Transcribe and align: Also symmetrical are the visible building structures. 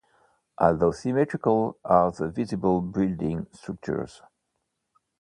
Also 0.57 0.89
symmetrical 0.91 1.77
are 1.85 2.11
the 2.11 2.27
visible 2.27 2.81
building 2.81 3.45
structures. 3.51 4.23